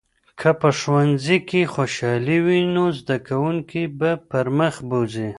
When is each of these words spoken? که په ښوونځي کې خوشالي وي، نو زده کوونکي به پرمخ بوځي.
که 0.39 0.49
په 0.59 0.69
ښوونځي 0.79 1.37
کې 1.49 1.61
خوشالي 1.73 2.37
وي، 2.45 2.61
نو 2.75 2.83
زده 2.99 3.17
کوونکي 3.27 3.81
به 3.99 4.11
پرمخ 4.29 4.75
بوځي. 4.89 5.29